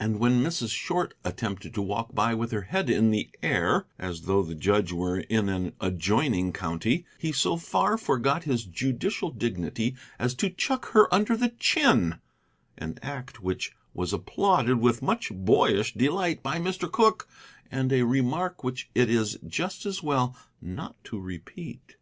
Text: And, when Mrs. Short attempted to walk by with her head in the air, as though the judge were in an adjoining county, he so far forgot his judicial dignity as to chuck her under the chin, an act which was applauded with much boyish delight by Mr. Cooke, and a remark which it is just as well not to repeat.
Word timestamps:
And, 0.00 0.18
when 0.18 0.42
Mrs. 0.42 0.70
Short 0.72 1.14
attempted 1.22 1.72
to 1.74 1.82
walk 1.82 2.12
by 2.12 2.34
with 2.34 2.50
her 2.50 2.62
head 2.62 2.90
in 2.90 3.12
the 3.12 3.30
air, 3.44 3.86
as 3.96 4.22
though 4.22 4.42
the 4.42 4.56
judge 4.56 4.90
were 4.92 5.20
in 5.20 5.48
an 5.48 5.72
adjoining 5.80 6.52
county, 6.52 7.06
he 7.16 7.30
so 7.30 7.56
far 7.56 7.96
forgot 7.96 8.42
his 8.42 8.64
judicial 8.64 9.30
dignity 9.30 9.94
as 10.18 10.34
to 10.34 10.50
chuck 10.50 10.86
her 10.94 11.06
under 11.14 11.36
the 11.36 11.50
chin, 11.50 12.18
an 12.76 12.98
act 13.02 13.40
which 13.40 13.70
was 13.94 14.12
applauded 14.12 14.78
with 14.80 15.00
much 15.00 15.30
boyish 15.32 15.94
delight 15.94 16.42
by 16.42 16.58
Mr. 16.58 16.90
Cooke, 16.90 17.28
and 17.70 17.92
a 17.92 18.02
remark 18.02 18.64
which 18.64 18.90
it 18.96 19.08
is 19.08 19.38
just 19.46 19.86
as 19.86 20.02
well 20.02 20.34
not 20.60 20.96
to 21.04 21.20
repeat. 21.20 21.94